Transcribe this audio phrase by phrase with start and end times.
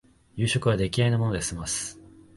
[0.35, 1.99] 夕食は出来合いのもので済ます